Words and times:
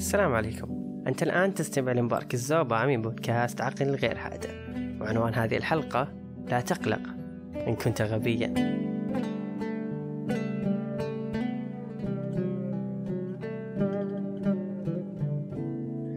السلام 0.00 0.34
عليكم. 0.34 1.02
أنت 1.06 1.22
الآن 1.22 1.54
تستمع 1.54 1.92
لمبارك 1.92 2.34
الزوبة 2.34 2.86
من 2.86 3.02
بودكاست 3.02 3.60
عقل 3.60 3.94
غير 3.94 4.18
هادئ 4.18 4.50
وعنوان 5.00 5.34
هذه 5.34 5.56
الحلقة 5.56 6.08
لا 6.48 6.60
تقلق 6.60 7.00
إن 7.54 7.74
كنت 7.74 8.02
غبيا. 8.02 8.54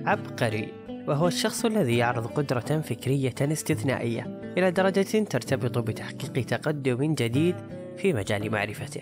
عبقري 0.06 0.68
وهو 1.08 1.28
الشخص 1.28 1.66
الذي 1.66 1.98
يعرض 1.98 2.28
قدرة 2.28 2.82
فكرية 2.82 3.36
استثنائية 3.42 4.42
إلى 4.58 4.72
درجة 4.72 5.24
ترتبط 5.24 5.78
بتحقيق 5.78 6.46
تقدم 6.46 7.14
جديد 7.14 7.56
في 7.98 8.14
مجال 8.14 8.52
معرفته. 8.52 9.02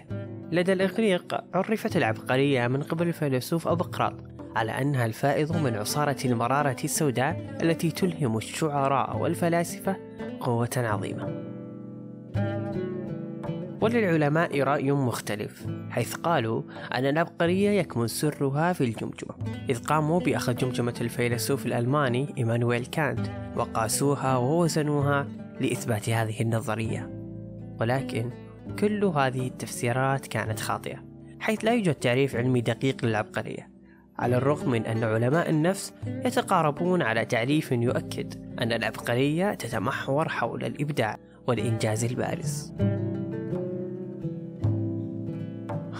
لدى 0.51 0.73
الإغريق 0.73 1.43
عرفت 1.53 1.97
العبقرية 1.97 2.67
من 2.67 2.83
قبل 2.83 3.07
الفيلسوف 3.07 3.67
أبقراط 3.67 4.30
على 4.55 4.71
أنها 4.71 5.05
الفائض 5.05 5.57
من 5.57 5.75
عصارة 5.75 6.17
المرارة 6.25 6.77
السوداء 6.83 7.57
التي 7.61 7.91
تلهم 7.91 8.37
الشعراء 8.37 9.17
والفلاسفة 9.17 9.95
قوة 10.39 10.69
عظيمة. 10.77 11.51
وللعلماء 13.81 14.61
رأي 14.61 14.91
مختلف 14.91 15.67
حيث 15.89 16.15
قالوا 16.15 16.63
أن 16.93 17.05
العبقرية 17.05 17.69
يكمن 17.69 18.07
سرها 18.07 18.73
في 18.73 18.83
الجمجمة 18.83 19.35
إذ 19.69 19.83
قاموا 19.83 20.19
بأخذ 20.19 20.55
جمجمة 20.55 20.93
الفيلسوف 21.01 21.65
الألماني 21.65 22.33
إيمانويل 22.37 22.85
كانت 22.85 23.27
وقاسوها 23.55 24.37
ووزنوها 24.37 25.27
لإثبات 25.59 26.09
هذه 26.09 26.41
النظرية 26.41 27.09
ولكن 27.79 28.29
كل 28.79 29.05
هذه 29.05 29.47
التفسيرات 29.47 30.27
كانت 30.27 30.59
خاطئة 30.59 31.03
حيث 31.39 31.65
لا 31.65 31.73
يوجد 31.73 31.95
تعريف 31.95 32.35
علمي 32.35 32.61
دقيق 32.61 33.05
للعبقرية 33.05 33.70
على 34.21 34.37
الرغم 34.37 34.69
من 34.69 34.85
أن 34.85 35.03
علماء 35.03 35.49
النفس 35.49 35.93
يتقاربون 36.07 37.01
على 37.01 37.25
تعريف 37.25 37.71
يؤكد 37.71 38.33
أن 38.61 38.71
العبقرية 38.71 39.53
تتمحور 39.53 40.29
حول 40.29 40.63
الإبداع 40.63 41.17
والإنجاز 41.47 42.03
البارز. 42.03 42.73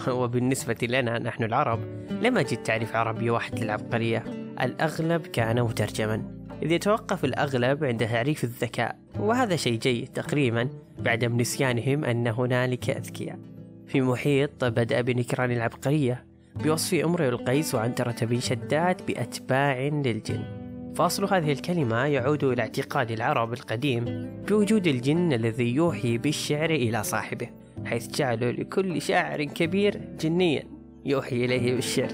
وبالنسبة 0.08 0.76
لنا 0.82 1.18
نحن 1.18 1.44
العرب 1.44 1.80
لم 2.10 2.38
أجد 2.38 2.62
تعريف 2.62 2.96
عربي 2.96 3.30
واحد 3.30 3.58
للعبقرية. 3.58 4.24
الأغلب 4.60 5.26
كان 5.26 5.62
مترجما. 5.62 6.22
إذ 6.62 6.72
يتوقف 6.72 7.24
الأغلب 7.24 7.84
عند 7.84 8.06
تعريف 8.06 8.44
الذكاء. 8.44 8.98
وهذا 9.18 9.56
شيء 9.56 9.78
جيد 9.78 10.08
تقريبا 10.08 10.68
بعدم 10.98 11.40
نسيانهم 11.40 12.04
أن 12.04 12.26
هنالك 12.26 12.90
أذكياء. 12.90 13.38
في 13.86 14.00
محيط 14.00 14.64
بدأ 14.64 15.00
بنكران 15.00 15.50
العبقرية. 15.50 16.31
بوصف 16.56 16.94
أمر 16.94 17.28
القيس 17.28 17.74
وعنترة 17.74 18.16
بن 18.22 18.40
شداد 18.40 19.06
بأتباع 19.06 19.78
للجن. 19.80 20.62
فأصل 20.94 21.34
هذه 21.34 21.52
الكلمة 21.52 22.04
يعود 22.06 22.44
إلى 22.44 22.62
اعتقاد 22.62 23.10
العرب 23.10 23.52
القديم 23.52 24.04
بوجود 24.48 24.86
الجن 24.86 25.32
الذي 25.32 25.74
يوحي 25.74 26.18
بالشعر 26.18 26.70
إلى 26.70 27.02
صاحبه 27.02 27.48
حيث 27.84 28.06
جعلوا 28.06 28.52
لكل 28.52 29.02
شاعر 29.02 29.44
كبير 29.44 30.00
جنيا 30.20 30.62
يوحي 31.04 31.44
إليه 31.44 31.74
بالشعر. 31.74 32.10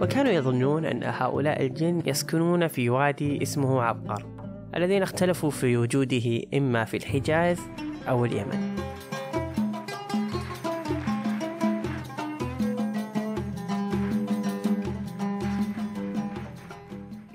وكانوا 0.00 0.32
يظنون 0.32 0.84
أن 0.84 1.00
هؤلاء 1.04 1.66
الجن 1.66 2.02
يسكنون 2.06 2.68
في 2.68 2.90
وادي 2.90 3.42
اسمه 3.42 3.82
عبقر 3.82 4.26
الذين 4.76 5.02
اختلفوا 5.02 5.50
في 5.50 5.76
وجوده 5.76 6.42
إما 6.54 6.84
في 6.84 6.96
الحجاز 6.96 7.60
أو 8.08 8.24
اليمن. 8.24 8.87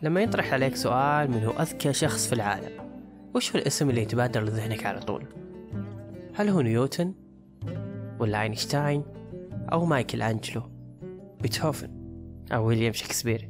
لما 0.03 0.21
يطرح 0.21 0.53
عليك 0.53 0.75
سؤال 0.75 1.31
من 1.31 1.43
هو 1.43 1.51
أذكى 1.51 1.93
شخص 1.93 2.27
في 2.27 2.33
العالم 2.33 2.71
وش 3.33 3.51
هو 3.51 3.59
الاسم 3.61 3.89
اللي 3.89 4.01
يتبادر 4.01 4.43
لذهنك 4.43 4.85
على 4.85 4.99
طول؟ 4.99 5.25
هل 6.35 6.49
هو 6.49 6.61
نيوتن؟ 6.61 7.13
ولا 8.19 8.41
أينشتاين؟ 8.41 9.03
أو 9.71 9.85
مايكل 9.85 10.21
أنجلو؟ 10.21 10.63
بيتهوفن؟ 11.41 11.89
أو 12.51 12.65
ويليام 12.65 12.93
شكسبير؟ 12.93 13.49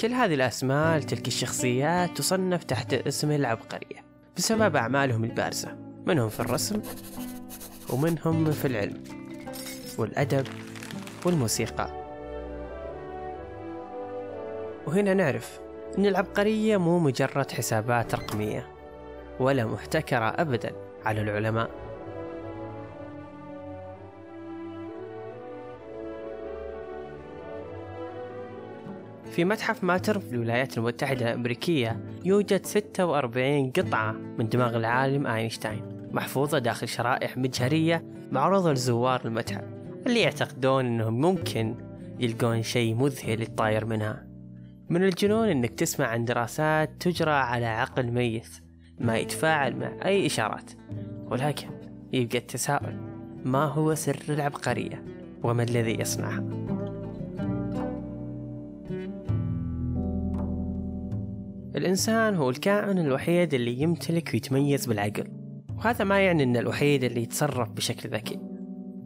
كل 0.00 0.12
هذه 0.12 0.34
الأسماء 0.34 0.98
لتلك 0.98 1.26
الشخصيات 1.28 2.18
تصنف 2.18 2.64
تحت 2.64 2.94
اسم 2.94 3.30
العبقرية 3.30 4.04
بسبب 4.36 4.76
أعمالهم 4.76 5.24
البارزة 5.24 5.76
منهم 6.06 6.28
في 6.28 6.40
الرسم 6.40 6.82
ومنهم 7.90 8.50
في 8.50 8.64
العلم 8.64 9.04
والأدب 9.98 10.46
والموسيقى 11.26 11.99
وهنا 14.90 15.14
نعرف 15.14 15.60
أن 15.98 16.06
العبقرية 16.06 16.76
مو 16.76 16.98
مجرد 16.98 17.50
حسابات 17.50 18.14
رقمية 18.14 18.66
ولا 19.40 19.66
محتكرة 19.66 20.24
أبدا 20.24 20.72
على 21.04 21.20
العلماء. 21.20 21.70
في 29.30 29.44
متحف 29.44 29.84
ماتر 29.84 30.18
في 30.18 30.32
الولايات 30.32 30.78
المتحدة 30.78 31.28
الأمريكية 31.28 32.00
يوجد 32.24 32.66
46 32.66 33.70
قطعة 33.70 34.12
من 34.12 34.48
دماغ 34.48 34.76
العالم 34.76 35.26
أينشتاين 35.26 36.08
محفوظة 36.12 36.58
داخل 36.58 36.88
شرائح 36.88 37.36
مجهرية 37.36 38.04
معروضة 38.32 38.72
لزوار 38.72 39.20
المتحف 39.24 39.64
اللي 40.06 40.20
يعتقدون 40.20 40.86
أنهم 40.86 41.20
ممكن 41.20 41.74
يلقون 42.20 42.62
شيء 42.62 42.94
مذهل 42.94 43.42
يطاير 43.42 43.84
منها. 43.84 44.29
من 44.90 45.04
الجنون 45.04 45.48
أنك 45.48 45.70
تسمع 45.70 46.06
عن 46.06 46.24
دراسات 46.24 46.90
تجرى 47.00 47.30
على 47.30 47.66
عقل 47.66 48.10
ميت 48.10 48.48
ما 48.98 49.18
يتفاعل 49.18 49.76
مع 49.76 49.92
أي 50.04 50.26
إشارات. 50.26 50.70
ولكن 51.26 51.68
يبقى 52.12 52.38
التساؤل 52.38 52.96
ما 53.44 53.64
هو 53.64 53.94
سر 53.94 54.22
العبقرية؟ 54.28 55.04
وما 55.42 55.62
الذي 55.62 56.00
يصنعها؟ 56.00 56.44
الإنسان 61.76 62.34
هو 62.34 62.50
الكائن 62.50 62.98
الوحيد 62.98 63.54
اللي 63.54 63.80
يمتلك 63.80 64.30
ويتميز 64.34 64.86
بالعقل. 64.86 65.24
وهذا 65.76 66.04
ما 66.04 66.20
يعني 66.20 66.42
أن 66.42 66.56
الوحيد 66.56 67.04
اللي 67.04 67.22
يتصرف 67.22 67.70
بشكل 67.70 68.08
ذكي. 68.08 68.38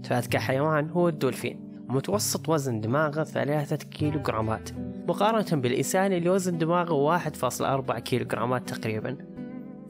فأذكى 0.05 0.39
حيوان 0.39 0.91
هو 0.91 1.09
الدولفين. 1.09 1.64
ومتوسط 1.89 2.49
وزن 2.49 2.81
دماغه 2.81 3.25
ثلاثة 3.25 3.77
كيلو 3.77 4.23
جرامات 4.23 4.71
مقارنة 5.09 5.63
بالإنسان 5.63 6.13
اللي 6.13 6.31
وزن 6.31 6.59
دماغه 6.59 6.93
واحد 6.93 7.37
فاصلة 7.37 7.75
أربعة 7.75 8.01
كيلو 8.01 8.25
جرامات 8.25 8.71
تقريبا. 8.71 9.17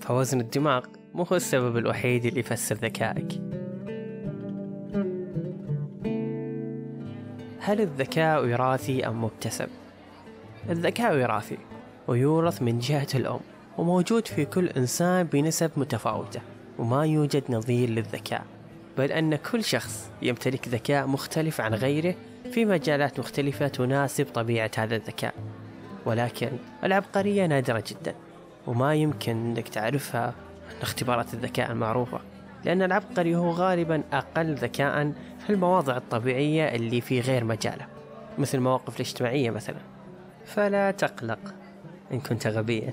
فوزن 0.01 0.41
الدماغ 0.41 0.85
مو 1.15 1.23
هو 1.23 1.37
السبب 1.37 1.77
الوحيد 1.77 2.25
اللي 2.25 2.41
يفسر 2.41 2.75
ذكائك. 2.75 3.41
هل 7.59 7.81
الذكاء 7.81 8.45
وراثي 8.45 9.07
أم 9.07 9.25
مكتسب؟ 9.25 9.69
الذكاء 10.71 11.17
وراثي 11.17 11.59
ويورث 12.09 12.63
من 12.63 12.79
جهة 12.79 13.09
الأم 13.15 13.41
وموجود 13.79 14.29
في 14.29 14.45
كل 14.45 14.69
إنسان 14.69 15.27
بنسب 15.27 15.71
متفاوتة 15.77 16.41
وما 16.79 17.05
يوجد 17.05 17.43
نظير 17.51 17.91
للذكاء. 17.91 18.54
بل 18.99 19.13
أن 19.13 19.37
كل 19.37 19.65
شخص 19.65 20.11
يمتلك 20.23 20.69
ذكاء 20.69 21.07
مختلف 21.07 21.61
عن 21.61 21.75
غيره 21.75 22.15
في 22.51 22.65
مجالات 22.65 23.19
مختلفة 23.19 23.69
تناسب 23.69 24.27
طبيعة 24.35 24.71
هذا 24.79 24.97
الذكاء. 24.97 25.35
ولكن 26.07 26.51
العبقرية 26.85 27.47
نادرة 27.47 27.85
جدا 27.87 28.15
وما 28.67 28.95
يمكن 28.95 29.33
أنك 29.33 29.69
تعرفها 29.69 30.35
من 30.75 30.83
اختبارات 30.83 31.35
الذكاء 31.35 31.73
المعروفة 31.73 32.21
لأن 32.65 32.83
العبقري 32.83 33.37
هو 33.37 33.51
غالبا 33.51 34.03
أقل 34.13 34.55
ذكاء 34.55 35.13
في 35.47 35.51
المواضع 35.51 35.97
الطبيعية 35.97 36.65
اللي 36.65 37.01
في 37.01 37.21
غير 37.21 37.45
مجاله 37.45 37.87
مثل 38.39 38.59
المواقف 38.59 38.97
الاجتماعية 38.97 39.51
مثلا. 39.51 39.79
فلا 40.45 40.91
تقلق 40.91 41.55
إن 42.13 42.21
كنت 42.21 42.47
غبيا. 42.47 42.93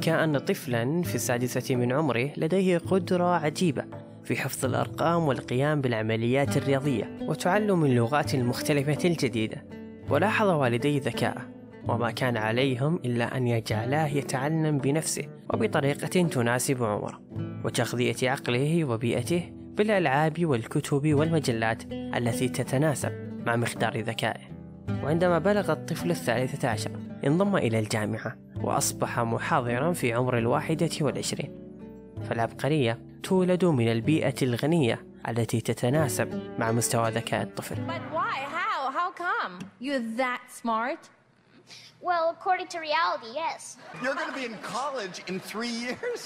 يحكى 0.00 0.24
أن 0.24 0.38
طفلا 0.38 1.02
في 1.02 1.14
السادسة 1.14 1.76
من 1.76 1.92
عمره 1.92 2.30
لديه 2.36 2.78
قدرة 2.78 3.24
عجيبة 3.24 3.84
في 4.24 4.36
حفظ 4.36 4.64
الأرقام 4.64 5.28
والقيام 5.28 5.80
بالعمليات 5.80 6.56
الرياضية 6.56 7.18
وتعلم 7.22 7.84
اللغات 7.84 8.34
المختلفة 8.34 9.08
الجديدة. 9.08 9.64
ولاحظ 10.10 10.48
والدي 10.48 10.98
ذكاءه 10.98 11.48
وما 11.88 12.10
كان 12.10 12.36
عليهم 12.36 12.96
إلا 13.04 13.36
أن 13.36 13.46
يجعلاه 13.46 14.06
يتعلم 14.06 14.78
بنفسه 14.78 15.24
وبطريقة 15.54 16.28
تناسب 16.28 16.84
عمره 16.84 17.20
وتغذية 17.64 18.30
عقله 18.30 18.84
وبيئته 18.84 19.52
بالألعاب 19.52 20.46
والكتب 20.46 21.14
والمجلات 21.14 21.82
التي 21.92 22.48
تتناسب 22.48 23.12
مع 23.46 23.56
مقدار 23.56 24.00
ذكائه. 24.00 24.60
وعندما 25.02 25.38
بلغ 25.38 25.72
الطفل 25.72 26.10
الثالثة 26.10 26.68
عشر 26.68 27.09
انضم 27.26 27.56
إلى 27.56 27.78
الجامعة 27.78 28.36
وأصبح 28.62 29.20
محاضرا 29.20 29.92
في 29.92 30.12
عمر 30.12 30.38
الواحدة 30.38 30.90
والعشرين 31.00 31.56
فالعبقرية 32.28 32.98
تولد 33.22 33.64
من 33.64 33.92
البيئة 33.92 34.34
الغنية 34.42 35.06
التي 35.28 35.60
تتناسب 35.60 36.42
مع 36.58 36.72
مستوى 36.72 37.10
ذكاء 37.10 37.42
الطفل 37.42 37.76
But 37.76 38.14
why? 38.14 38.36
How? 38.58 38.90
How 38.90 39.10
come? 39.24 39.58
You're 39.80 40.16
that 40.16 40.40
smart? 40.62 41.08
Well, 42.02 42.30
according 42.36 42.68
to 42.68 42.78
reality, 42.78 43.30
yes. 43.44 43.76
You're 44.02 44.14
going 44.14 44.30
to 44.34 44.38
be 44.42 44.46
in 44.50 44.56
college 44.76 45.16
in 45.30 45.38
three 45.38 45.74
years? 45.84 46.20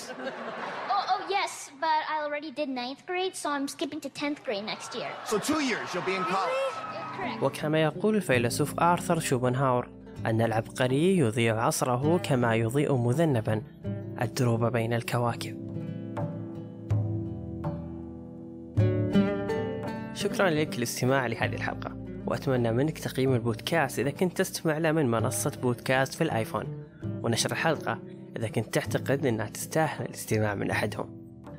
Oh, 0.94 1.04
oh, 1.12 1.20
yes, 1.28 1.52
but 1.80 2.00
I 2.12 2.16
already 2.24 2.50
did 2.60 2.68
ninth 2.68 3.02
grade, 3.10 3.34
so 3.34 3.46
I'm 3.50 3.66
skipping 3.66 4.00
to 4.06 4.08
10th 4.08 4.40
grade 4.44 4.64
next 4.64 4.94
year. 4.94 5.10
So 5.24 5.36
two 5.50 5.60
years 5.70 5.86
you'll 5.92 6.08
be 6.12 6.14
in 6.14 6.24
college. 6.36 6.62
Correct. 7.16 7.42
وكما 7.42 7.82
يقول 7.82 8.16
الفيلسوف 8.16 8.80
آرثر 8.80 9.20
شوبنهاور 9.20 9.88
أن 10.26 10.40
العبقري 10.40 11.18
يضيء 11.18 11.60
عصره 11.60 12.18
كما 12.18 12.54
يضيء 12.54 12.96
مذنبا. 12.96 13.62
الدروب 14.22 14.64
بين 14.64 14.92
الكواكب. 14.92 15.64
شكرا 20.14 20.50
لك 20.50 20.76
للاستماع 20.76 21.26
لهذه 21.26 21.54
الحلقة 21.54 21.96
وأتمنى 22.26 22.72
منك 22.72 22.98
تقييم 22.98 23.34
البودكاست 23.34 23.98
إذا 23.98 24.10
كنت 24.10 24.38
تستمع 24.38 24.78
له 24.78 24.92
من 24.92 25.10
منصة 25.10 25.52
بودكاست 25.62 26.14
في 26.14 26.24
الآيفون. 26.24 26.64
ونشر 27.22 27.52
الحلقة 27.52 27.98
إذا 28.36 28.48
كنت 28.48 28.74
تعتقد 28.74 29.26
أنها 29.26 29.46
تستاهل 29.46 30.04
الاستماع 30.04 30.54
من 30.54 30.70
أحدهم. 30.70 31.06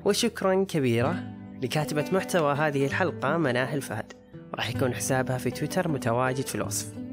وشكرا 0.06 0.64
كبيرة 0.64 1.24
لكاتبة 1.64 2.06
محتوى 2.12 2.54
هذه 2.54 2.86
الحلقة 2.86 3.38
مناهل 3.38 3.82
فهد. 3.82 4.14
راح 4.56 4.70
يكون 4.70 4.94
حسابها 4.94 5.38
في 5.38 5.52
تويتر 5.52 5.88
متواجد 5.88 6.48
في 6.48 6.56
الوصف. 6.56 7.05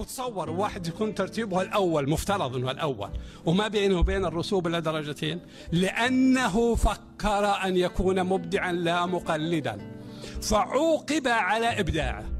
وتصور 0.00 0.50
واحد 0.50 0.86
يكون 0.86 1.14
ترتيبه 1.14 1.62
الأول 1.62 2.10
مفترض 2.10 2.56
أنه 2.56 2.70
الأول 2.70 3.10
وما 3.46 3.68
بينه 3.68 3.98
وبين 3.98 4.24
الرسوب 4.24 4.66
إلا 4.66 4.78
درجتين 4.78 5.40
لأنه 5.72 6.74
فكر 6.74 7.44
أن 7.64 7.76
يكون 7.76 8.24
مبدعا 8.24 8.72
لا 8.72 9.06
مقلدا 9.06 9.78
فعوقب 10.42 11.28
على 11.28 11.80
إبداعه. 11.80 12.39